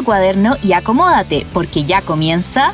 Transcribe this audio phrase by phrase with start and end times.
[0.00, 2.72] tu cuaderno y acomódate, porque ya comienza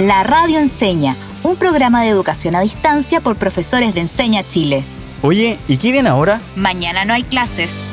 [0.00, 4.82] La Radio Enseña, un programa de educación a distancia por profesores de Enseña Chile.
[5.22, 6.40] Oye, ¿y qué viene ahora?
[6.56, 7.84] Mañana no hay clases.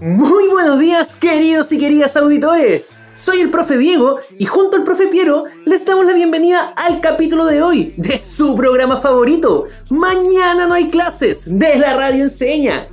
[0.00, 3.00] Muy buenos días, queridos y queridas auditores.
[3.16, 7.46] Soy el profe Diego y junto al profe Piero les damos la bienvenida al capítulo
[7.46, 9.64] de hoy de su programa favorito.
[9.88, 12.86] Mañana no hay clases de la radio enseña.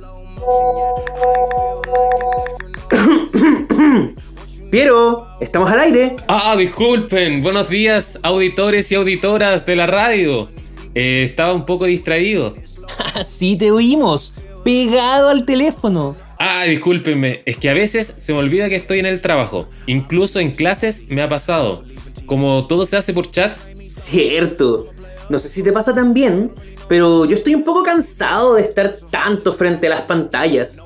[4.70, 6.16] Piero, estamos al aire.
[6.26, 7.42] Ah, disculpen.
[7.42, 10.48] Buenos días, auditores y auditoras de la radio.
[10.94, 12.54] Eh, estaba un poco distraído.
[13.14, 14.32] Así te oímos,
[14.64, 16.16] pegado al teléfono.
[16.38, 19.68] Ah, discúlpenme, es que a veces se me olvida que estoy en el trabajo.
[19.86, 21.84] Incluso en clases me ha pasado.
[22.26, 23.56] Como todo se hace por chat.
[23.84, 24.86] Cierto.
[25.28, 26.50] No sé si te pasa también,
[26.88, 30.78] pero yo estoy un poco cansado de estar tanto frente a las pantallas.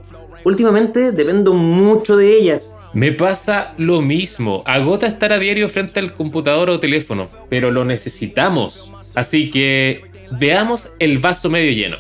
[0.45, 2.77] Últimamente dependo mucho de ellas.
[2.95, 4.63] Me pasa lo mismo.
[4.65, 8.93] Agota estar a diario frente al computador o teléfono, pero lo necesitamos.
[9.15, 10.03] Así que
[10.39, 11.97] veamos el vaso medio lleno.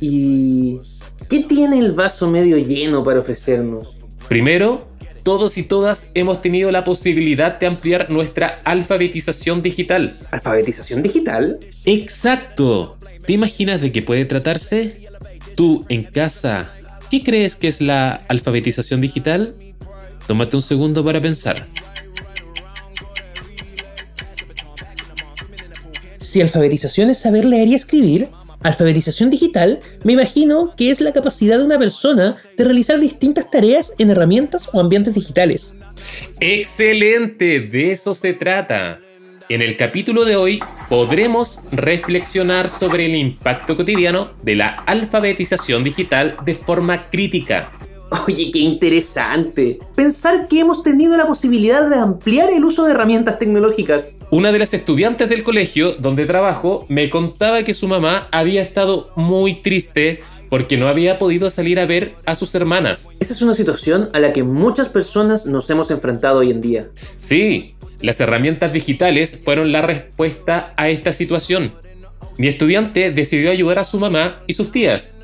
[0.00, 0.78] ¿Y
[1.28, 3.96] qué tiene el vaso medio lleno para ofrecernos?
[4.28, 4.88] Primero,
[5.22, 10.18] todos y todas hemos tenido la posibilidad de ampliar nuestra alfabetización digital.
[10.30, 11.58] ¿Alfabetización digital?
[11.84, 12.96] Exacto.
[13.26, 15.08] ¿Te imaginas de qué puede tratarse?
[15.54, 16.70] Tú en casa,
[17.10, 19.54] ¿qué crees que es la alfabetización digital?
[20.26, 21.66] Tómate un segundo para pensar.
[26.18, 28.28] Si alfabetización es saber leer y escribir,
[28.62, 33.94] alfabetización digital me imagino que es la capacidad de una persona de realizar distintas tareas
[33.98, 35.74] en herramientas o ambientes digitales.
[36.40, 39.00] Excelente, de eso se trata.
[39.48, 46.34] En el capítulo de hoy podremos reflexionar sobre el impacto cotidiano de la alfabetización digital
[46.44, 47.66] de forma crítica.
[48.26, 49.78] Oye, qué interesante.
[49.94, 54.14] Pensar que hemos tenido la posibilidad de ampliar el uso de herramientas tecnológicas.
[54.30, 59.10] Una de las estudiantes del colegio donde trabajo me contaba que su mamá había estado
[59.16, 63.10] muy triste porque no había podido salir a ver a sus hermanas.
[63.20, 66.88] Esa es una situación a la que muchas personas nos hemos enfrentado hoy en día.
[67.18, 71.74] Sí, las herramientas digitales fueron la respuesta a esta situación.
[72.38, 75.14] Mi estudiante decidió ayudar a su mamá y sus tías.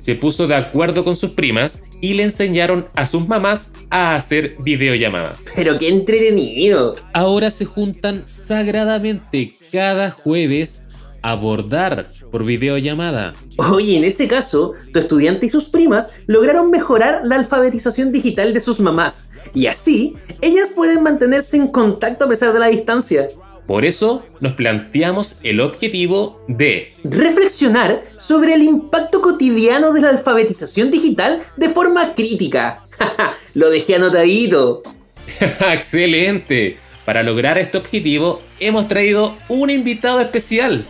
[0.00, 4.54] Se puso de acuerdo con sus primas y le enseñaron a sus mamás a hacer
[4.60, 5.44] videollamadas.
[5.54, 6.96] Pero qué entretenido.
[7.12, 10.86] Ahora se juntan sagradamente cada jueves
[11.22, 13.34] a bordar por videollamada.
[13.58, 18.60] Oye, en ese caso, tu estudiante y sus primas lograron mejorar la alfabetización digital de
[18.60, 19.30] sus mamás.
[19.52, 23.28] Y así, ellas pueden mantenerse en contacto a pesar de la distancia.
[23.66, 30.90] Por eso nos planteamos el objetivo de Reflexionar sobre el impacto cotidiano de la alfabetización
[30.90, 32.82] digital de forma crítica.
[33.54, 34.82] Lo dejé anotadito.
[35.72, 36.78] Excelente.
[37.04, 40.86] Para lograr este objetivo hemos traído un invitado especial.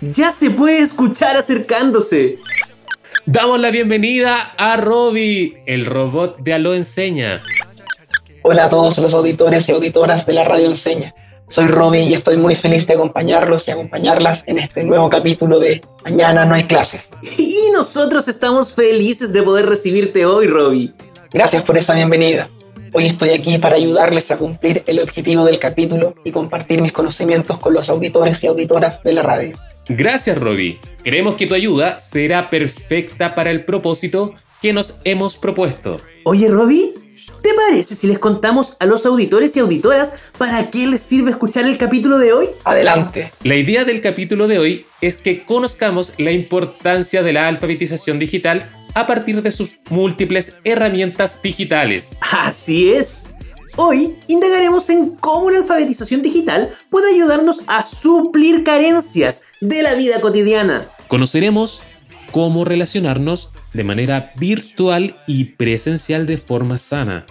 [0.00, 2.38] Ya se puede escuchar acercándose.
[3.26, 7.40] Damos la bienvenida a Robbie, el robot de Aló Enseña.
[8.42, 11.14] Hola a todos los auditores y auditoras de la Radio Enseña.
[11.48, 15.82] Soy Robbie y estoy muy feliz de acompañarlos y acompañarlas en este nuevo capítulo de
[16.04, 17.08] Mañana no hay clases.
[17.38, 20.92] Y nosotros estamos felices de poder recibirte hoy, Robbie.
[21.32, 22.48] Gracias por esa bienvenida.
[22.92, 27.58] Hoy estoy aquí para ayudarles a cumplir el objetivo del capítulo y compartir mis conocimientos
[27.58, 29.56] con los auditores y auditoras de la radio.
[29.88, 30.78] Gracias, Robbie.
[31.02, 35.96] Creemos que tu ayuda será perfecta para el propósito que nos hemos propuesto.
[36.24, 36.92] Oye, Robbie,
[37.44, 41.66] ¿te parece si les contamos a los auditores y auditoras para qué les sirve escuchar
[41.66, 42.46] el capítulo de hoy?
[42.64, 43.32] Adelante.
[43.42, 48.66] La idea del capítulo de hoy es que conozcamos la importancia de la alfabetización digital
[48.94, 52.18] a partir de sus múltiples herramientas digitales.
[52.32, 53.28] Así es.
[53.76, 60.18] Hoy indagaremos en cómo la alfabetización digital puede ayudarnos a suplir carencias de la vida
[60.22, 60.86] cotidiana.
[61.08, 61.82] Conoceremos
[62.30, 67.26] cómo relacionarnos de manera virtual y presencial de forma sana.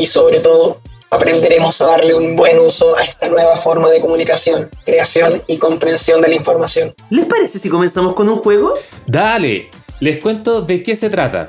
[0.00, 0.80] Y sobre todo,
[1.10, 6.22] aprenderemos a darle un buen uso a esta nueva forma de comunicación, creación y comprensión
[6.22, 6.94] de la información.
[7.10, 8.72] ¿Les parece si comenzamos con un juego?
[9.06, 9.68] Dale,
[10.00, 11.48] les cuento de qué se trata.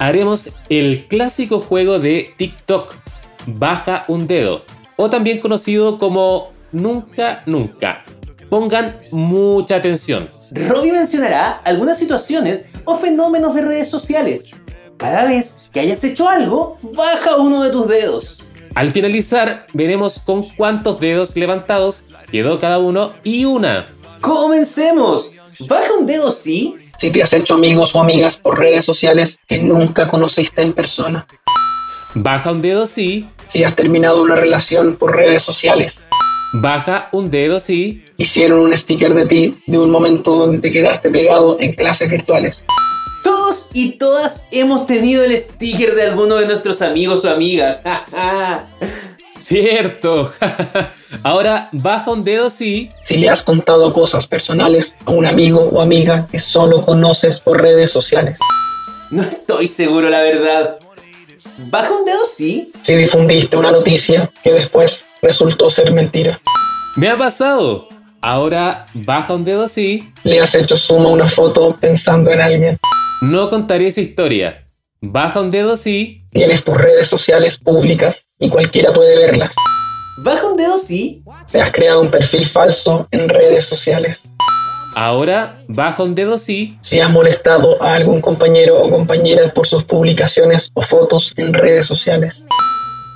[0.00, 2.92] Haremos el clásico juego de TikTok,
[3.46, 4.64] baja un dedo,
[4.96, 8.04] o también conocido como nunca nunca.
[8.50, 10.28] Pongan mucha atención.
[10.50, 14.50] Robbie mencionará algunas situaciones o fenómenos de redes sociales.
[15.02, 18.48] Cada vez que hayas hecho algo, baja uno de tus dedos.
[18.76, 23.88] Al finalizar, veremos con cuántos dedos levantados quedó cada uno y una.
[24.20, 25.32] ¡Comencemos!
[25.58, 29.58] Baja un dedo sí, si te has hecho amigos o amigas por redes sociales que
[29.58, 31.26] nunca conociste en persona.
[32.14, 33.28] Baja un dedo sí.
[33.48, 36.06] Si has terminado una relación por redes sociales.
[36.52, 38.04] Baja un dedo sí.
[38.18, 42.62] Hicieron un sticker de ti de un momento donde te quedaste pegado en clases virtuales.
[43.32, 47.82] Todos y todas hemos tenido el sticker de alguno de nuestros amigos o amigas.
[49.38, 50.30] Cierto.
[51.22, 52.90] Ahora baja un dedo sí.
[53.04, 57.62] Si le has contado cosas personales a un amigo o amiga que solo conoces por
[57.62, 58.38] redes sociales.
[59.10, 60.78] No estoy seguro, la verdad.
[61.70, 62.70] Baja un dedo sí.
[62.82, 66.38] Si difundiste una noticia que después resultó ser mentira.
[66.96, 67.88] Me ha pasado.
[68.20, 70.12] Ahora baja un dedo sí.
[70.22, 72.78] Le has hecho suma una foto pensando en alguien.
[73.22, 74.58] No contaré esa historia.
[75.00, 76.24] Baja un dedo sí.
[76.32, 79.52] Tienes tus redes sociales públicas y cualquiera puede verlas.
[80.24, 81.22] Baja un dedo sí.
[81.48, 84.24] Te has creado un perfil falso en redes sociales.
[84.96, 86.76] Ahora baja un dedo sí.
[86.80, 91.86] Si has molestado a algún compañero o compañera por sus publicaciones o fotos en redes
[91.86, 92.44] sociales.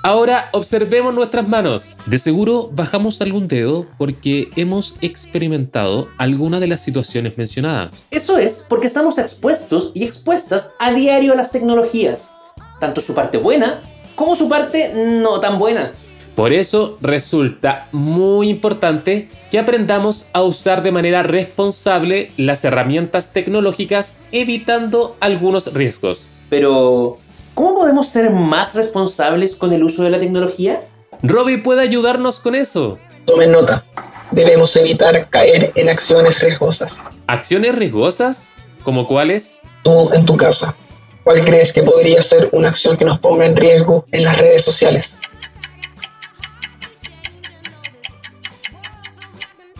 [0.06, 1.96] Ahora observemos nuestras manos.
[2.06, 8.06] De seguro bajamos algún dedo porque hemos experimentado alguna de las situaciones mencionadas.
[8.12, 12.30] Eso es porque estamos expuestos y expuestas a diario a las tecnologías,
[12.78, 13.80] tanto su parte buena
[14.14, 15.90] como su parte no tan buena.
[16.36, 24.12] Por eso resulta muy importante que aprendamos a usar de manera responsable las herramientas tecnológicas
[24.30, 26.30] evitando algunos riesgos.
[26.48, 27.18] Pero,
[27.56, 30.82] ¿cómo podemos ser más responsables con el uso de la tecnología?
[31.22, 32.98] Robbie puede ayudarnos con eso.
[33.24, 33.84] Tomen nota.
[34.30, 37.10] Debemos evitar caer en acciones riesgosas.
[37.26, 38.46] ¿Acciones riesgosas?
[38.84, 39.58] ¿Como cuáles?
[39.82, 40.76] Tú en tu casa.
[41.24, 44.62] ¿Cuál crees que podría ser una acción que nos ponga en riesgo en las redes
[44.62, 45.16] sociales?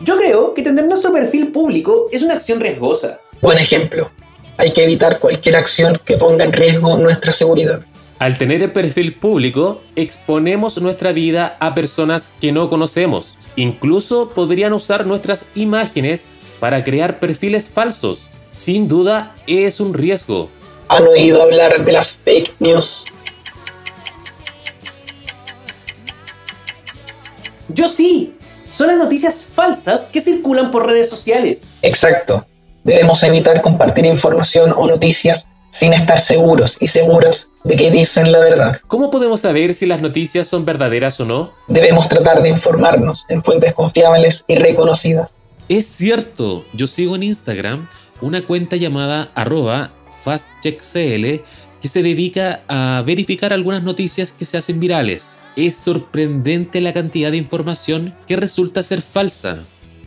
[0.00, 3.20] Yo creo que tener nuestro perfil público es una acción riesgosa.
[3.43, 4.11] Buen ejemplo.
[4.58, 7.82] Hay que evitar cualquier acción que ponga en riesgo nuestra seguridad.
[8.19, 13.37] Al tener el perfil público, exponemos nuestra vida a personas que no conocemos.
[13.56, 16.25] Incluso podrían usar nuestras imágenes
[16.58, 18.31] para crear perfiles falsos.
[18.53, 20.49] Sin duda, es un riesgo.
[20.88, 23.05] ¿Han oído hablar de las fake news?
[27.69, 28.32] Yo sí.
[28.70, 31.75] Son las noticias falsas que circulan por redes sociales.
[31.82, 32.47] Exacto.
[32.87, 38.38] Debemos evitar compartir información o noticias sin estar seguros y seguras de que dicen la
[38.38, 38.81] verdad.
[38.87, 41.50] ¿Cómo podemos saber si las noticias son verdaderas o no?
[41.67, 45.31] Debemos tratar de informarnos en fuentes confiables y reconocidas.
[45.69, 47.88] Es cierto, yo sigo en Instagram
[48.21, 49.91] una cuenta llamada arroba
[50.23, 51.43] fastcheckcl
[51.82, 55.35] que se dedica a verificar algunas noticias que se hacen virales.
[55.56, 59.65] Es sorprendente la cantidad de información que resulta ser falsa.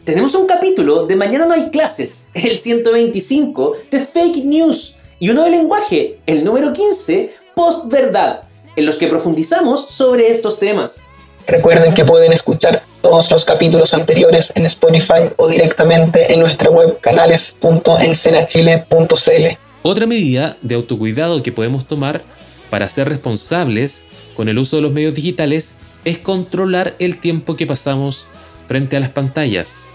[0.09, 5.43] Tenemos un capítulo de Mañana no hay clases, el 125 de Fake News, y uno
[5.43, 8.41] de lenguaje, el número 15, Post-Verdad,
[8.75, 11.03] en los que profundizamos sobre estos temas.
[11.45, 16.99] Recuerden que pueden escuchar todos los capítulos anteriores en Spotify o directamente en nuestra web
[17.01, 19.57] canales.encenachile.cl.
[19.83, 22.23] Otra medida de autocuidado que podemos tomar
[22.71, 24.01] para ser responsables
[24.35, 28.27] con el uso de los medios digitales es controlar el tiempo que pasamos
[28.67, 29.91] frente a las pantallas.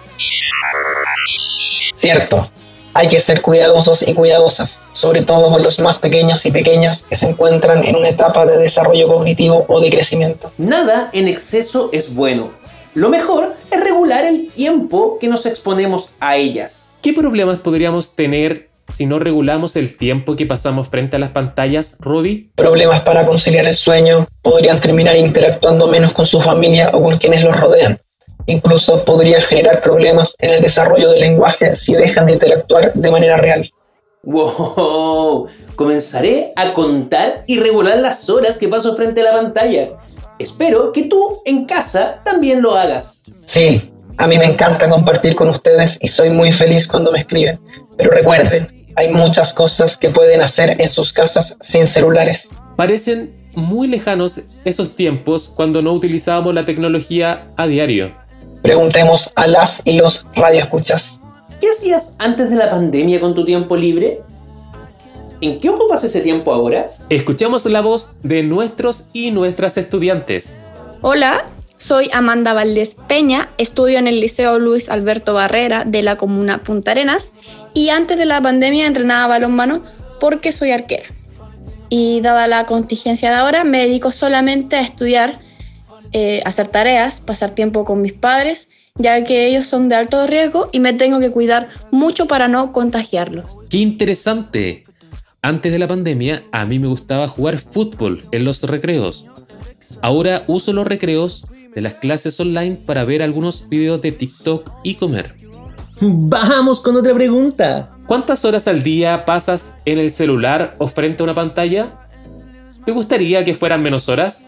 [1.95, 2.51] Cierto,
[2.95, 7.17] hay que ser cuidadosos y cuidadosas, sobre todo con los más pequeños y pequeñas que
[7.17, 10.53] se encuentran en una etapa de desarrollo cognitivo o de crecimiento.
[10.59, 12.53] Nada en exceso es bueno.
[12.95, 16.95] Lo mejor es regular el tiempo que nos exponemos a ellas.
[17.03, 21.97] ¿Qué problemas podríamos tener si no regulamos el tiempo que pasamos frente a las pantallas,
[21.99, 22.51] Rudy?
[22.55, 27.43] Problemas para conciliar el sueño, podrían terminar interactuando menos con su familia o con quienes
[27.43, 27.99] los rodean.
[28.47, 33.37] Incluso podría generar problemas en el desarrollo del lenguaje si dejan de interactuar de manera
[33.37, 33.71] real.
[34.23, 35.49] ¡Wow!
[35.77, 39.91] Comenzaré a contar y regular las horas que paso frente a la pantalla.
[40.39, 43.25] Espero que tú en casa también lo hagas.
[43.47, 47.59] Sí, a mí me encanta compartir con ustedes y soy muy feliz cuando me escriben.
[47.97, 52.49] Pero recuerden, hay muchas cosas que pueden hacer en sus casas sin celulares.
[52.77, 58.24] Parecen muy lejanos esos tiempos cuando no utilizábamos la tecnología a diario.
[58.65, 61.21] Preguntemos a las y los radioescuchas.
[61.61, 64.23] ¿Qué hacías antes de la pandemia con tu tiempo libre?
[65.43, 66.87] ¿En qué ocupas ese tiempo ahora?
[67.11, 70.63] Escuchamos la voz de nuestros y nuestras estudiantes.
[71.03, 71.45] Hola,
[71.77, 76.93] soy Amanda Valdés Peña, estudio en el Liceo Luis Alberto Barrera de la comuna Punta
[76.93, 77.33] Arenas
[77.75, 79.83] y antes de la pandemia entrenaba balonmano
[80.21, 81.05] porque soy arquera.
[81.91, 85.44] Y dada la contingencia de ahora, me dedico solamente a estudiar,
[86.15, 90.69] eh, hacer tareas, pasar tiempo con mis padres ya que ellos son de alto riesgo
[90.71, 93.59] y me tengo que cuidar mucho para no contagiarlos.
[93.69, 94.85] ¡Qué interesante!
[95.43, 99.27] Antes de la pandemia, a mí me gustaba jugar fútbol en los recreos.
[100.01, 104.95] Ahora uso los recreos de las clases online para ver algunos videos de TikTok y
[104.95, 105.35] comer.
[106.01, 107.91] Vamos con otra pregunta.
[108.07, 112.07] ¿Cuántas horas al día pasas en el celular o frente a una pantalla?
[112.87, 114.47] ¿Te gustaría que fueran menos horas?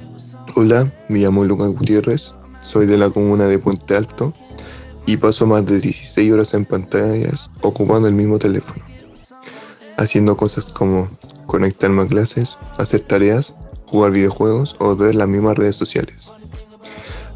[0.59, 4.33] Hola, me llamo Lucas Gutiérrez, soy de la comuna de Puente Alto
[5.05, 8.83] y paso más de 16 horas en pantallas ocupando el mismo teléfono,
[9.99, 11.11] haciendo cosas como
[11.45, 16.33] conectarme a clases, hacer tareas, jugar videojuegos o ver las mismas redes sociales.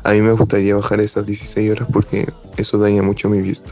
[0.03, 3.71] A mí me gustaría bajar esas 16 horas porque eso daña mucho mi vista.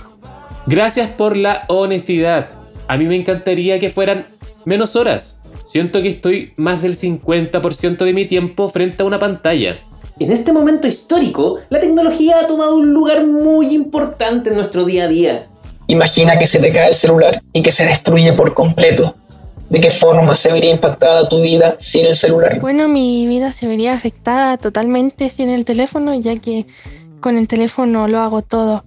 [0.67, 2.51] Gracias por la honestidad.
[2.87, 4.27] A mí me encantaría que fueran
[4.67, 5.38] menos horas.
[5.69, 9.77] Siento que estoy más del 50% de mi tiempo frente a una pantalla.
[10.19, 15.05] En este momento histórico, la tecnología ha tomado un lugar muy importante en nuestro día
[15.05, 15.47] a día.
[15.87, 19.15] Imagina que se te cae el celular y que se destruye por completo.
[19.69, 22.61] ¿De qué forma se vería impactada tu vida sin el celular?
[22.61, 26.65] Bueno, mi vida se vería afectada totalmente sin el teléfono, ya que
[27.21, 28.85] con el teléfono lo hago todo.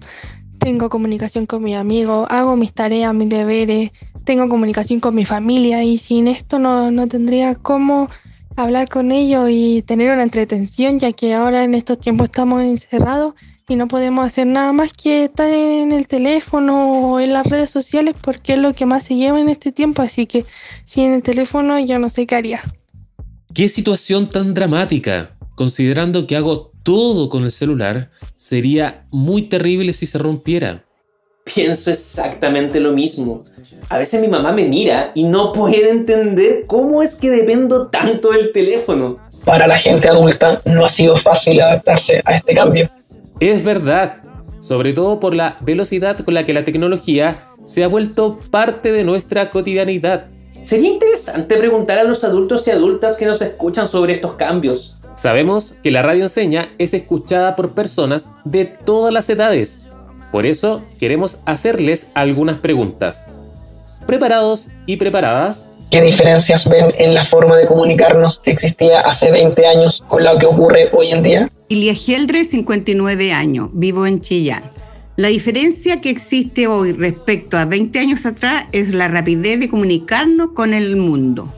[0.62, 3.90] Tengo comunicación con mi amigo, hago mis tareas, mis deberes,
[4.26, 8.10] tengo comunicación con mi familia y sin esto no, no tendría cómo
[8.56, 13.34] hablar con ellos y tener una entretención, ya que ahora en estos tiempos estamos encerrados
[13.68, 17.72] y no podemos hacer nada más que estar en el teléfono o en las redes
[17.72, 20.46] sociales porque es lo que más se lleva en este tiempo, así que
[20.86, 22.62] sin el teléfono yo no sé qué haría.
[23.52, 25.36] ¿Qué situación tan dramática?
[25.62, 30.84] Considerando que hago todo con el celular, sería muy terrible si se rompiera.
[31.44, 33.46] Pienso exactamente lo mismo.
[33.88, 38.32] A veces mi mamá me mira y no puede entender cómo es que dependo tanto
[38.32, 39.20] del teléfono.
[39.46, 42.90] Para la gente adulta no ha sido fácil adaptarse a este cambio.
[43.40, 44.16] Es verdad,
[44.62, 49.04] sobre todo por la velocidad con la que la tecnología se ha vuelto parte de
[49.04, 50.26] nuestra cotidianidad.
[50.64, 55.01] Sería interesante preguntar a los adultos y adultas que nos escuchan sobre estos cambios.
[55.16, 59.82] Sabemos que la radio enseña es escuchada por personas de todas las edades.
[60.32, 63.32] Por eso queremos hacerles algunas preguntas.
[64.08, 65.76] ¿Preparados y preparadas?
[65.92, 70.38] ¿Qué diferencias ven en la forma de comunicarnos que existía hace 20 años con lo
[70.38, 71.50] que ocurre hoy en día?
[71.68, 74.72] Ilia Geldre, 59 años, vivo en Chillán.
[75.18, 80.52] La diferencia que existe hoy respecto a 20 años atrás es la rapidez de comunicarnos
[80.54, 81.54] con el mundo.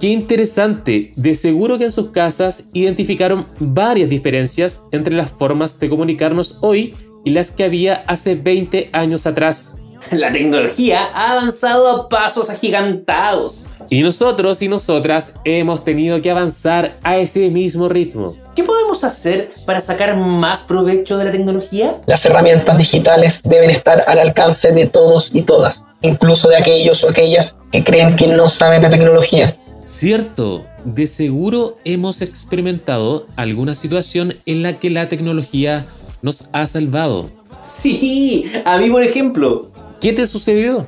[0.00, 1.12] Qué interesante.
[1.16, 6.94] De seguro que en sus casas identificaron varias diferencias entre las formas de comunicarnos hoy
[7.24, 9.80] y las que había hace 20 años atrás.
[10.12, 13.66] La tecnología ha avanzado a pasos agigantados.
[13.90, 18.36] Y nosotros y nosotras hemos tenido que avanzar a ese mismo ritmo.
[18.54, 22.00] ¿Qué podemos hacer para sacar más provecho de la tecnología?
[22.06, 27.08] Las herramientas digitales deben estar al alcance de todos y todas, incluso de aquellos o
[27.08, 29.56] aquellas que creen que no saben de tecnología.
[29.88, 35.86] Cierto, de seguro hemos experimentado alguna situación en la que la tecnología
[36.20, 37.30] nos ha salvado.
[37.58, 39.70] Sí, a mí por ejemplo.
[39.98, 40.86] ¿Qué te sucedió?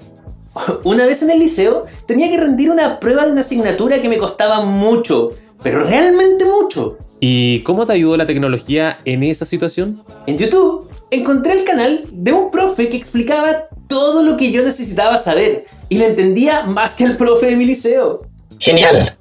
[0.85, 4.19] Una vez en el liceo tenía que rendir una prueba de una asignatura que me
[4.19, 6.99] costaba mucho, pero realmente mucho.
[7.21, 10.05] ¿Y cómo te ayudó la tecnología en esa situación?
[10.27, 15.17] En YouTube encontré el canal de un profe que explicaba todo lo que yo necesitaba
[15.17, 18.30] saber y le entendía más que el profe de mi liceo.
[18.61, 19.17] Genial.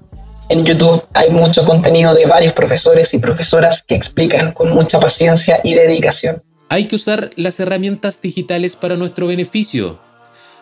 [0.50, 5.62] En YouTube hay mucho contenido de varios profesores y profesoras que explican con mucha paciencia
[5.64, 6.44] y dedicación.
[6.68, 9.98] Hay que usar las herramientas digitales para nuestro beneficio.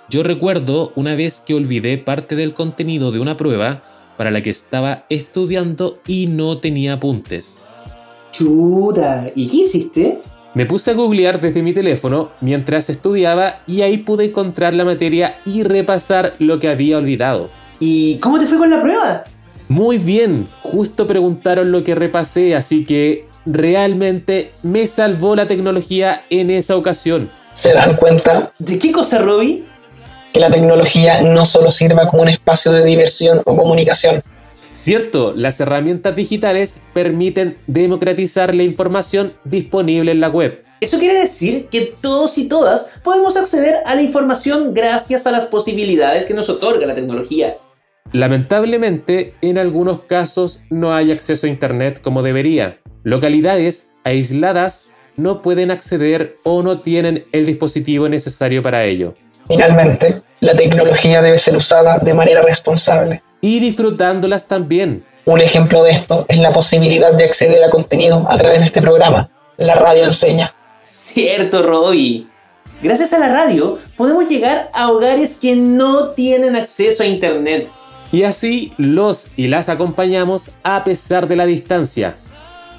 [0.10, 3.82] Yo recuerdo una vez que olvidé parte del contenido de una prueba
[4.16, 7.66] para la que estaba estudiando y no tenía apuntes.
[8.32, 10.20] Chuda, ¿y qué hiciste?
[10.54, 15.40] Me puse a googlear desde mi teléfono mientras estudiaba y ahí pude encontrar la materia
[15.46, 17.50] y repasar lo que había olvidado.
[17.80, 19.24] ¿Y cómo te fue con la prueba?
[19.70, 26.52] Muy bien, justo preguntaron lo que repasé, así que realmente me salvó la tecnología en
[26.52, 27.30] esa ocasión.
[27.54, 28.52] ¿Se dan cuenta?
[28.60, 29.66] ¿De qué cosa, Robbie?
[30.34, 34.22] Que la tecnología no solo sirva como un espacio de diversión o comunicación.
[34.72, 40.64] Cierto, las herramientas digitales permiten democratizar la información disponible en la web.
[40.80, 45.48] Eso quiere decir que todos y todas podemos acceder a la información gracias a las
[45.48, 47.56] posibilidades que nos otorga la tecnología.
[48.12, 52.80] Lamentablemente, en algunos casos no hay acceso a Internet como debería.
[53.04, 59.16] Localidades aisladas no pueden acceder o no tienen el dispositivo necesario para ello.
[59.48, 63.22] Finalmente, la tecnología debe ser usada de manera responsable.
[63.42, 65.04] Y disfrutándolas también.
[65.26, 68.82] Un ejemplo de esto es la posibilidad de acceder a contenido a través de este
[68.82, 70.54] programa, La Radio Enseña.
[70.80, 72.28] Cierto, Robbie.
[72.82, 77.70] Gracias a la radio podemos llegar a hogares que no tienen acceso a Internet.
[78.12, 82.18] Y así los y las acompañamos a pesar de la distancia.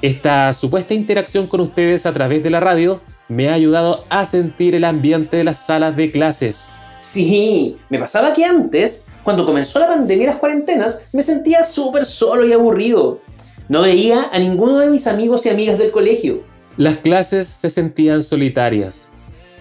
[0.01, 4.73] Esta supuesta interacción con ustedes a través de la radio me ha ayudado a sentir
[4.73, 6.81] el ambiente de las salas de clases.
[6.97, 12.05] Sí, me pasaba que antes, cuando comenzó la pandemia y las cuarentenas, me sentía súper
[12.05, 13.21] solo y aburrido.
[13.67, 16.43] No veía a ninguno de mis amigos y amigas del colegio.
[16.75, 19.09] Las clases se sentían solitarias.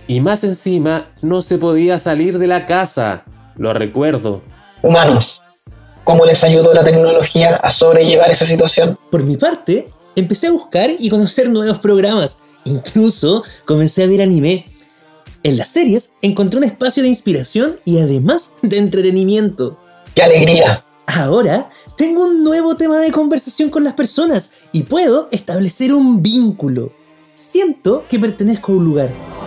[0.06, 3.24] Y más encima, no se podía salir de la casa.
[3.56, 4.40] Lo recuerdo.
[4.82, 5.42] Humanos,
[6.08, 8.98] ¿cómo les ayudó la tecnología a sobrellevar esa situación?
[9.10, 12.38] Por mi parte, empecé a buscar y conocer nuevos programas.
[12.64, 14.64] Incluso comencé a ver anime.
[15.42, 19.78] En las series encontré un espacio de inspiración y además de entretenimiento.
[20.14, 20.82] ¡Qué alegría!
[21.04, 26.90] Ahora tengo un nuevo tema de conversación con las personas y puedo establecer un vínculo.
[27.34, 29.37] Siento que pertenezco a un lugar.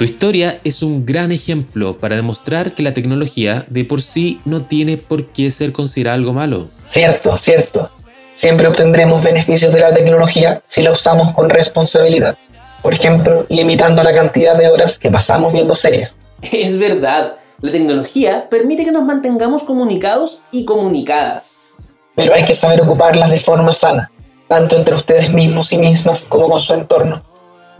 [0.00, 4.64] Tu historia es un gran ejemplo para demostrar que la tecnología de por sí no
[4.64, 6.70] tiene por qué ser considerada algo malo.
[6.88, 7.90] Cierto, cierto.
[8.34, 12.38] Siempre obtendremos beneficios de la tecnología si la usamos con responsabilidad.
[12.82, 16.16] Por ejemplo, limitando la cantidad de horas que pasamos viendo series.
[16.50, 21.68] Es verdad, la tecnología permite que nos mantengamos comunicados y comunicadas.
[22.16, 24.10] Pero hay que saber ocuparlas de forma sana,
[24.48, 27.22] tanto entre ustedes mismos y mismas como con su entorno.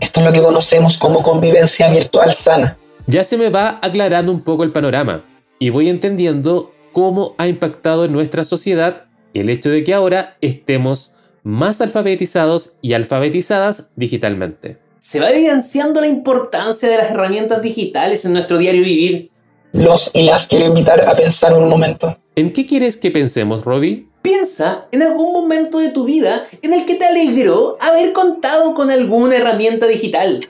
[0.01, 2.75] Esto es lo que conocemos como convivencia virtual sana.
[3.05, 5.23] Ya se me va aclarando un poco el panorama
[5.59, 9.05] y voy entendiendo cómo ha impactado en nuestra sociedad
[9.35, 11.11] el hecho de que ahora estemos
[11.43, 14.79] más alfabetizados y alfabetizadas digitalmente.
[14.97, 19.29] Se va evidenciando la importancia de las herramientas digitales en nuestro diario vivir.
[19.71, 22.17] Los y las quiero invitar a pensar un momento.
[22.35, 24.07] ¿En qué quieres que pensemos, Robbie?
[24.21, 28.91] Piensa en algún momento de tu vida en el que te alegró haber contado con
[28.91, 30.41] alguna herramienta digital.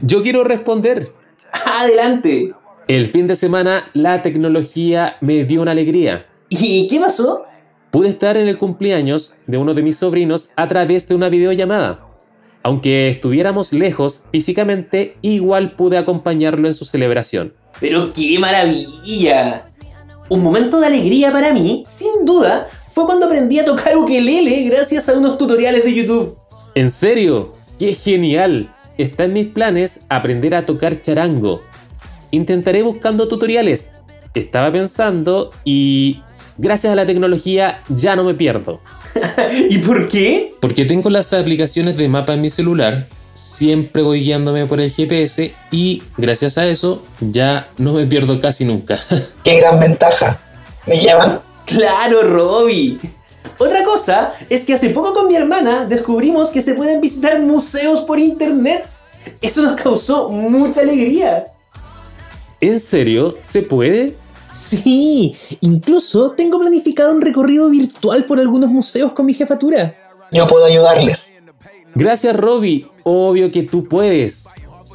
[0.00, 1.12] Yo quiero responder.
[1.52, 2.54] Adelante.
[2.88, 6.26] El fin de semana la tecnología me dio una alegría.
[6.48, 7.44] ¿Y qué pasó?
[7.90, 12.05] Pude estar en el cumpleaños de uno de mis sobrinos a través de una videollamada.
[12.66, 17.54] Aunque estuviéramos lejos físicamente, igual pude acompañarlo en su celebración.
[17.78, 19.66] Pero qué maravilla.
[20.28, 25.08] Un momento de alegría para mí, sin duda, fue cuando aprendí a tocar ukelele gracias
[25.08, 26.36] a unos tutoriales de YouTube.
[26.74, 27.52] ¿En serio?
[27.78, 28.74] ¡Qué genial!
[28.98, 31.62] Está en mis planes aprender a tocar charango.
[32.32, 33.94] Intentaré buscando tutoriales.
[34.34, 36.20] Estaba pensando y
[36.58, 38.80] gracias a la tecnología ya no me pierdo.
[39.70, 40.54] ¿Y por qué?
[40.60, 45.54] Porque tengo las aplicaciones de mapa en mi celular, siempre voy guiándome por el GPS
[45.70, 48.98] y gracias a eso ya no me pierdo casi nunca.
[49.44, 50.40] ¡Qué gran ventaja!
[50.86, 51.40] ¿Me llevan?
[51.66, 52.98] Claro, Robbie.
[53.58, 58.02] Otra cosa es que hace poco con mi hermana descubrimos que se pueden visitar museos
[58.02, 58.84] por internet.
[59.40, 61.46] Eso nos causó mucha alegría.
[62.60, 63.36] ¿En serio?
[63.42, 64.14] ¿Se puede?
[64.56, 69.94] Sí, incluso tengo planificado un recorrido virtual por algunos museos con mi jefatura.
[70.32, 71.28] Yo puedo ayudarles.
[71.94, 72.86] Gracias, Robbie.
[73.04, 74.46] Obvio que tú puedes.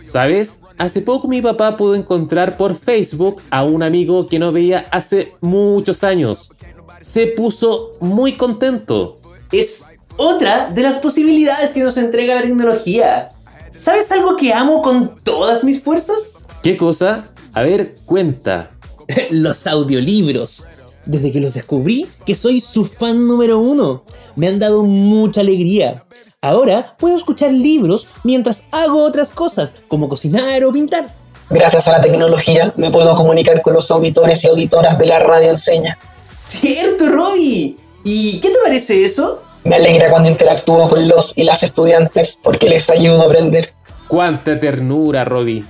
[0.01, 0.59] ¿Sabes?
[0.79, 5.35] Hace poco mi papá pudo encontrar por Facebook a un amigo que no veía hace
[5.41, 6.53] muchos años.
[6.99, 9.19] Se puso muy contento.
[9.51, 13.29] Es otra de las posibilidades que nos entrega la tecnología.
[13.69, 16.47] ¿Sabes algo que amo con todas mis fuerzas?
[16.63, 17.27] ¿Qué cosa?
[17.53, 18.71] A ver, cuenta.
[19.31, 20.67] los audiolibros.
[21.05, 24.03] Desde que los descubrí, que soy su fan número uno.
[24.35, 26.05] Me han dado mucha alegría.
[26.41, 31.13] Ahora puedo escuchar libros mientras hago otras cosas, como cocinar o pintar.
[31.49, 35.49] Gracias a la tecnología me puedo comunicar con los auditores y auditoras de la radio
[35.49, 35.97] enseña.
[36.13, 37.77] Cierto, Robbie.
[38.03, 39.43] ¿Y qué te parece eso?
[39.63, 43.73] Me alegra cuando interactúo con los y las estudiantes porque les ayudo a aprender.
[44.07, 45.63] ¡Cuánta ternura, Robbie!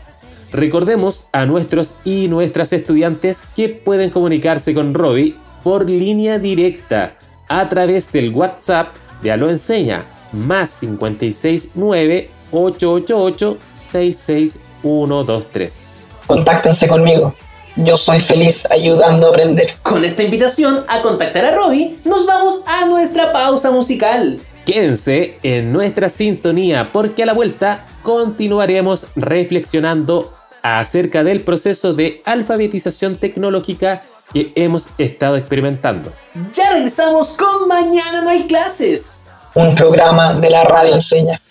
[0.51, 7.69] Recordemos a nuestros y nuestras estudiantes que pueden comunicarse con Robbie por línea directa a
[7.69, 13.57] través del WhatsApp de Alo Enseña más 569 888
[13.91, 16.05] 66123.
[16.27, 17.33] Contáctense conmigo.
[17.77, 19.75] Yo soy feliz ayudando a aprender.
[19.81, 24.41] Con esta invitación a contactar a Robbie, nos vamos a nuestra pausa musical.
[24.65, 33.17] Quédense en nuestra sintonía porque a la vuelta continuaremos reflexionando acerca del proceso de alfabetización
[33.17, 36.11] tecnológica que hemos estado experimentando.
[36.53, 39.25] Ya regresamos con Mañana no hay clases.
[39.53, 41.41] Un programa de la radio enseña.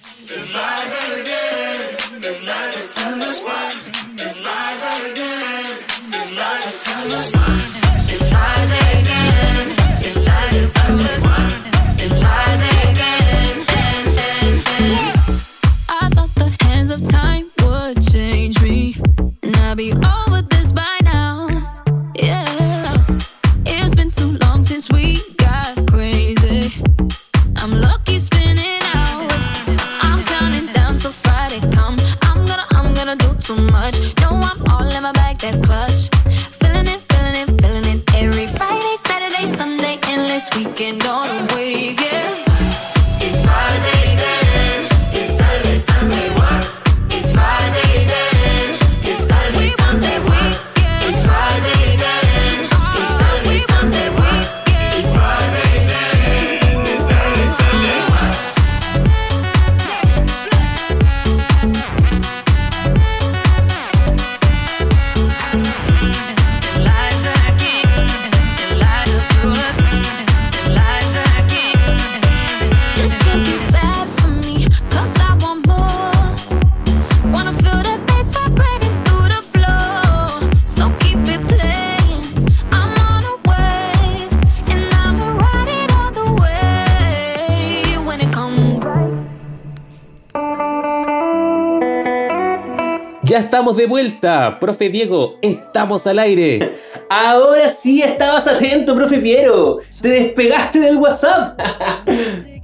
[93.30, 96.72] Ya estamos de vuelta, profe Diego, estamos al aire.
[97.08, 99.78] Ahora sí estabas atento, profe Piero.
[100.00, 101.56] Te despegaste del WhatsApp.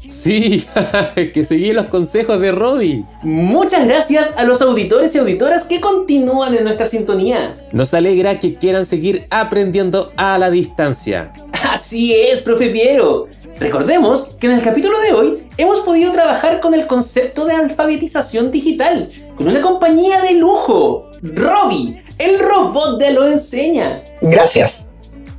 [0.08, 0.66] Sí,
[1.14, 3.04] que seguí los consejos de Robbie.
[3.22, 7.54] Muchas gracias a los auditores y auditoras que continúan en nuestra sintonía.
[7.70, 11.32] Nos alegra que quieran seguir aprendiendo a la distancia.
[11.70, 13.28] Así es, profe Piero.
[13.60, 18.50] Recordemos que en el capítulo de hoy hemos podido trabajar con el concepto de alfabetización
[18.50, 24.00] digital con una compañía de lujo, Robbie, el robot de lo enseña.
[24.22, 24.86] Gracias.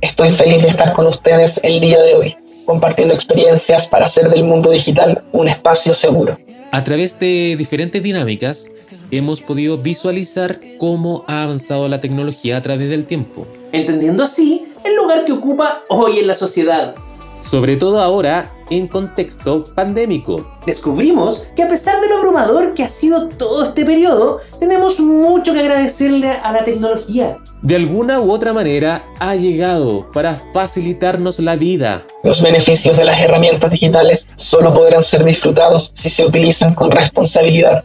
[0.00, 2.36] Estoy feliz de estar con ustedes el día de hoy
[2.68, 6.38] compartiendo experiencias para hacer del mundo digital un espacio seguro.
[6.70, 8.68] A través de diferentes dinámicas
[9.10, 13.46] hemos podido visualizar cómo ha avanzado la tecnología a través del tiempo.
[13.72, 16.94] Entendiendo así el lugar que ocupa hoy en la sociedad.
[17.40, 20.46] Sobre todo ahora en contexto pandémico.
[20.66, 25.52] Descubrimos que a pesar de lo abrumador que ha sido todo este periodo, tenemos mucho
[25.52, 27.38] que agradecerle a la tecnología.
[27.62, 32.06] De alguna u otra manera ha llegado para facilitarnos la vida.
[32.22, 37.84] Los beneficios de las herramientas digitales solo podrán ser disfrutados si se utilizan con responsabilidad,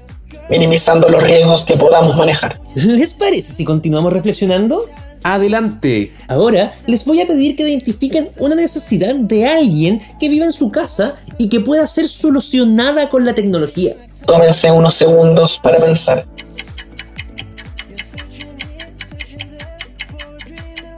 [0.49, 2.59] minimizando los riesgos que podamos manejar.
[2.75, 4.85] ¿Les parece si continuamos reflexionando?
[5.23, 6.13] Adelante.
[6.27, 10.71] Ahora les voy a pedir que identifiquen una necesidad de alguien que viva en su
[10.71, 13.95] casa y que pueda ser solucionada con la tecnología.
[14.25, 16.25] Tómense unos segundos para pensar.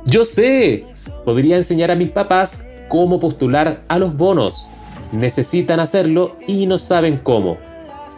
[0.06, 0.86] Yo sé.
[1.24, 4.70] Podría enseñar a mis papás cómo postular a los bonos.
[5.12, 7.58] Necesitan hacerlo y no saben cómo.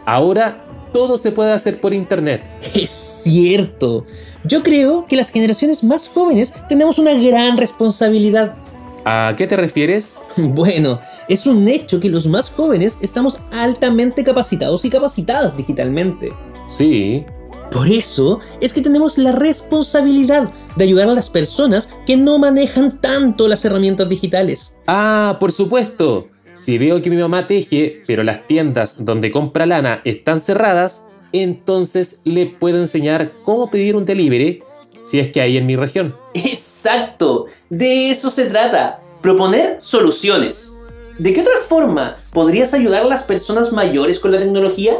[0.04, 0.58] Ahora
[0.92, 2.42] todo se puede hacer por internet.
[2.74, 4.04] Es cierto.
[4.44, 8.56] Yo creo que las generaciones más jóvenes tenemos una gran responsabilidad.
[9.04, 10.16] ¿A qué te refieres?
[10.36, 16.32] Bueno, es un hecho que los más jóvenes estamos altamente capacitados y capacitadas digitalmente.
[16.68, 17.24] Sí.
[17.70, 23.00] Por eso es que tenemos la responsabilidad de ayudar a las personas que no manejan
[23.00, 24.74] tanto las herramientas digitales.
[24.86, 26.28] Ah, por supuesto.
[26.58, 32.18] Si veo que mi mamá teje, pero las tiendas donde compra lana están cerradas, entonces
[32.24, 34.60] le puedo enseñar cómo pedir un delivery
[35.06, 36.16] si es que hay en mi región.
[36.34, 40.76] Exacto, de eso se trata, proponer soluciones.
[41.16, 44.94] ¿De qué otra forma podrías ayudar a las personas mayores con la tecnología?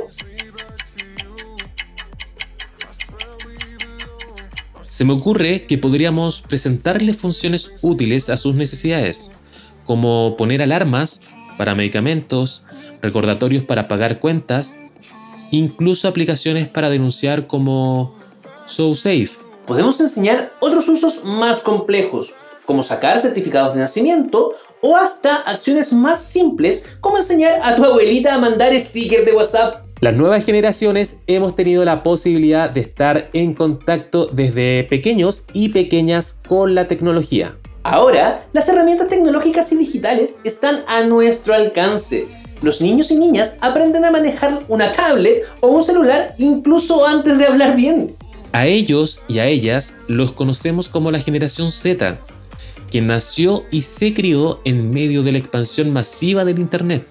[4.88, 9.32] Se me ocurre que podríamos presentarle funciones útiles a sus necesidades,
[9.86, 11.20] como poner alarmas
[11.58, 12.62] para medicamentos,
[13.02, 14.76] recordatorios para pagar cuentas
[15.50, 18.14] incluso aplicaciones para denunciar como
[18.66, 19.30] SoSafe.
[19.66, 26.22] Podemos enseñar otros usos más complejos, como sacar certificados de nacimiento o hasta acciones más
[26.22, 29.84] simples como enseñar a tu abuelita a mandar stickers de WhatsApp.
[30.00, 36.36] Las nuevas generaciones hemos tenido la posibilidad de estar en contacto desde pequeños y pequeñas
[36.46, 37.56] con la tecnología.
[37.90, 42.28] Ahora, las herramientas tecnológicas y digitales están a nuestro alcance
[42.60, 47.46] los niños y niñas aprenden a manejar una tablet o un celular incluso antes de
[47.46, 48.16] hablar bien.
[48.52, 52.18] A ellos y a ellas los conocemos como la generación Z,
[52.90, 57.06] que nació y se crió en medio de la expansión masiva del Internet,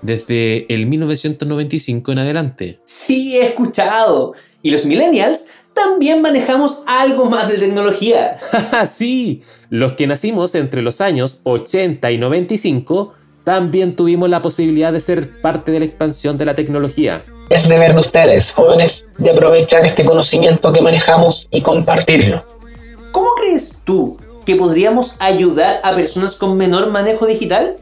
[0.00, 2.80] desde el 1995 en adelante.
[2.84, 4.34] Sí, he escuchado.
[4.62, 8.38] Y los millennials también manejamos algo más de tecnología.
[8.90, 13.12] sí, los que nacimos entre los años 80 y 95
[13.44, 17.22] también tuvimos la posibilidad de ser parte de la expansión de la tecnología.
[17.50, 22.42] Es deber de ustedes, jóvenes, de aprovechar este conocimiento que manejamos y compartirlo.
[23.12, 27.76] ¿Cómo crees tú que podríamos ayudar a personas con menor manejo digital?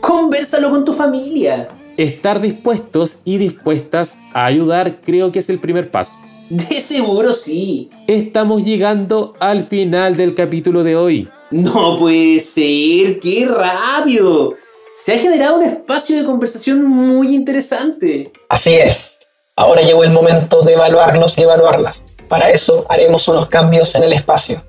[0.00, 1.66] Conversalo con tu familia.
[1.96, 6.16] Estar dispuestos y dispuestas a ayudar creo que es el primer paso.
[6.50, 7.90] De seguro sí.
[8.06, 11.28] Estamos llegando al final del capítulo de hoy.
[11.50, 14.54] No puede ser, qué rápido
[14.96, 18.32] se ha generado un espacio de conversación muy interesante.
[18.48, 19.18] Así es.
[19.56, 21.98] Ahora llegó el momento de evaluarnos y evaluarlas.
[22.28, 24.62] Para eso haremos unos cambios en el espacio.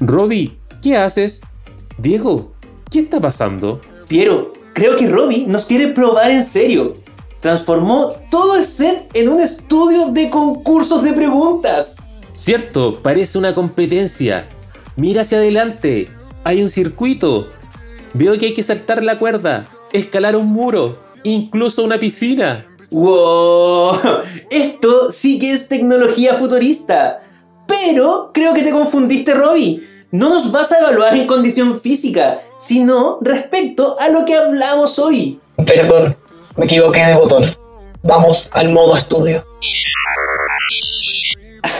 [0.00, 1.42] Robbie, ¿qué haces?
[1.98, 2.52] Diego,
[2.90, 3.80] ¿qué está pasando?
[4.08, 6.94] Piero, creo que Robbie nos quiere probar en serio.
[7.44, 11.96] Transformó todo el set en un estudio de concursos de preguntas.
[12.32, 14.48] Cierto, parece una competencia.
[14.96, 16.08] Mira hacia adelante.
[16.42, 17.48] Hay un circuito.
[18.14, 22.64] Veo que hay que saltar la cuerda, escalar un muro, incluso una piscina.
[22.90, 23.98] ¡Wow!
[24.50, 27.20] Esto sí que es tecnología futurista.
[27.66, 29.82] Pero creo que te confundiste, Robbie.
[30.12, 35.38] No nos vas a evaluar en condición física, sino respecto a lo que hablamos hoy.
[35.66, 36.16] Perdón,
[36.56, 37.56] me equivoqué de botón.
[38.02, 39.44] Vamos al modo estudio.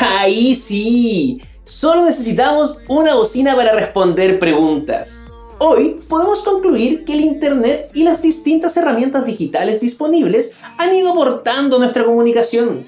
[0.01, 1.41] Ahí sí.
[1.65, 5.23] Solo necesitamos una bocina para responder preguntas.
[5.59, 11.79] Hoy podemos concluir que el Internet y las distintas herramientas digitales disponibles han ido aportando
[11.79, 12.87] nuestra comunicación.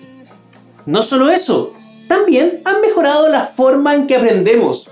[0.85, 1.73] No solo eso,
[2.09, 4.91] también han mejorado la forma en que aprendemos,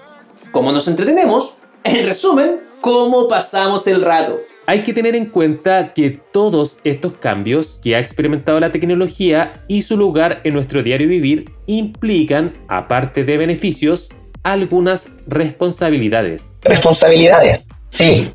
[0.53, 1.55] cómo nos entretenemos,
[1.85, 4.41] en resumen, cómo pasamos el rato.
[4.67, 9.83] Hay que tener en cuenta que todos estos cambios que ha experimentado la tecnología y
[9.83, 14.09] su lugar en nuestro diario vivir implican, aparte de beneficios,
[14.43, 16.59] algunas responsabilidades.
[16.63, 18.31] Responsabilidades, sí.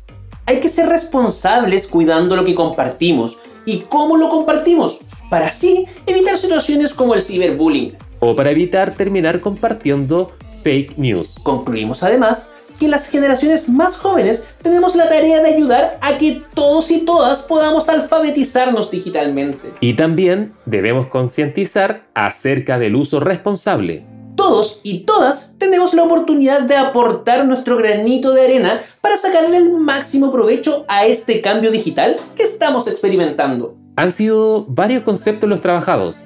[0.46, 6.36] Hay que ser responsables cuidando lo que compartimos y cómo lo compartimos, para así evitar
[6.36, 7.94] situaciones como el ciberbullying.
[8.20, 10.30] O para evitar terminar compartiendo
[10.62, 11.40] fake news.
[11.42, 16.90] Concluimos además que las generaciones más jóvenes tenemos la tarea de ayudar a que todos
[16.90, 19.70] y todas podamos alfabetizarnos digitalmente.
[19.80, 24.06] Y también debemos concientizar acerca del uso responsable.
[24.34, 29.74] Todos y todas tenemos la oportunidad de aportar nuestro granito de arena para sacarle el
[29.74, 33.76] máximo provecho a este cambio digital que estamos experimentando.
[33.96, 36.24] Han sido varios conceptos los trabajados.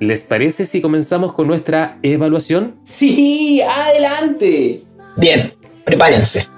[0.00, 2.74] ¿Les parece si comenzamos con nuestra evaluación?
[2.82, 4.82] Sí, adelante.
[5.16, 5.52] Bien,
[5.84, 6.48] prepárense.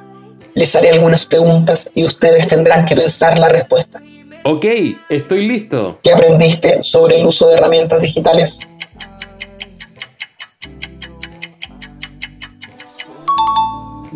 [0.54, 4.00] Les haré algunas preguntas y ustedes tendrán que pensar la respuesta.
[4.44, 4.64] Ok,
[5.08, 5.98] estoy listo.
[6.02, 8.60] ¿Qué aprendiste sobre el uso de herramientas digitales?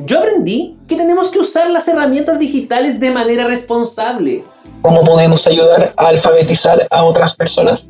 [0.05, 4.45] Yo aprendí que tenemos que usar las herramientas digitales de manera responsable.
[4.83, 7.89] ¿Cómo podemos ayudar a alfabetizar a otras personas?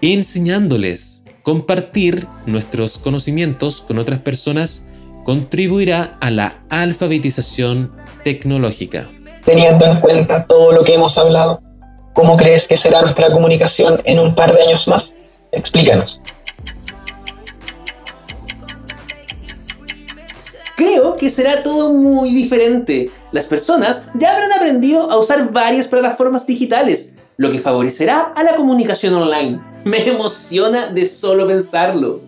[0.00, 1.15] Enseñándoles.
[1.46, 4.84] Compartir nuestros conocimientos con otras personas
[5.24, 7.92] contribuirá a la alfabetización
[8.24, 9.08] tecnológica.
[9.44, 11.62] Teniendo en cuenta todo lo que hemos hablado,
[12.14, 15.14] ¿cómo crees que será nuestra comunicación en un par de años más?
[15.52, 16.20] Explícanos.
[20.76, 23.08] Creo que será todo muy diferente.
[23.30, 28.56] Las personas ya habrán aprendido a usar varias plataformas digitales, lo que favorecerá a la
[28.56, 29.60] comunicación online.
[29.84, 32.20] Me emociona de solo pensarlo.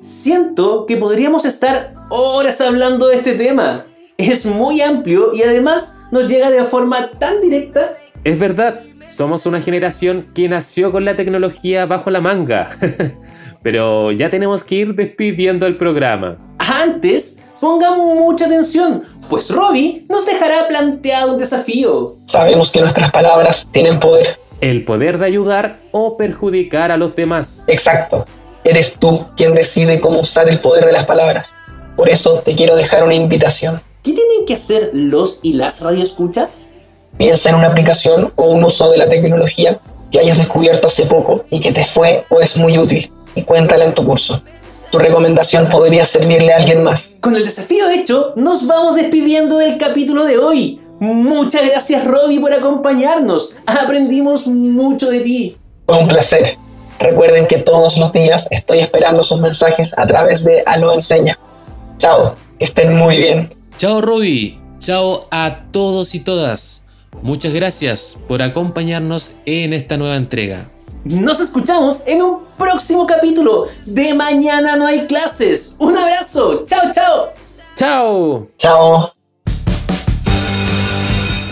[0.00, 3.84] Siento que podríamos estar horas hablando de este tema.
[4.16, 7.96] Es muy amplio y además nos llega de forma tan directa.
[8.24, 12.70] Es verdad, somos una generación que nació con la tecnología bajo la manga.
[13.62, 16.36] Pero ya tenemos que ir despidiendo el programa.
[16.58, 22.16] Antes, pongamos mucha atención, pues Robbie nos dejará planteado un desafío.
[22.26, 24.38] Sabemos que nuestras palabras tienen poder.
[24.60, 27.64] El poder de ayudar o perjudicar a los demás.
[27.66, 28.26] Exacto.
[28.64, 31.48] Eres tú quien decide cómo usar el poder de las palabras.
[31.96, 33.80] Por eso te quiero dejar una invitación.
[34.02, 36.70] ¿Qué tienen que hacer los y las radioescuchas?
[37.16, 39.78] Piensa en una aplicación o un uso de la tecnología
[40.10, 43.84] que hayas descubierto hace poco y que te fue o es muy útil y cuéntala
[43.84, 44.42] en tu curso.
[44.90, 47.12] Tu recomendación podría servirle a alguien más.
[47.20, 50.80] Con el desafío hecho, nos vamos despidiendo del capítulo de hoy.
[50.98, 53.54] Muchas gracias Robbie por acompañarnos.
[53.66, 55.56] Aprendimos mucho de ti.
[55.86, 56.56] Fue un placer.
[56.98, 61.38] Recuerden que todos los días estoy esperando sus mensajes a través de Alo Enseña.
[61.98, 63.54] Chao, que estén muy bien.
[63.76, 66.84] Chao Robbie, chao a todos y todas.
[67.22, 70.70] Muchas gracias por acompañarnos en esta nueva entrega.
[71.04, 75.76] Nos escuchamos en un próximo capítulo de Mañana no hay clases.
[75.78, 76.64] Un abrazo.
[76.64, 77.28] Chao, chao.
[77.76, 78.48] Chao.
[78.56, 79.12] Chao.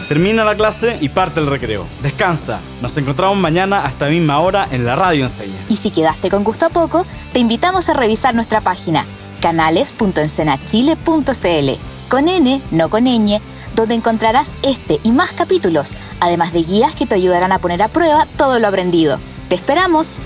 [0.09, 1.87] Termina la clase y parte el recreo.
[2.03, 2.61] Descansa.
[2.83, 5.55] Nos encontramos mañana hasta la misma hora en la radio enseña.
[5.69, 9.05] Y si quedaste con gusto a poco, te invitamos a revisar nuestra página
[9.41, 11.71] canales.encenachile.cl
[12.09, 13.41] con N, no con ñ,
[13.75, 17.89] donde encontrarás este y más capítulos, además de guías que te ayudarán a poner a
[17.89, 19.19] prueba todo lo aprendido.
[19.49, 20.19] ¡Te esperamos!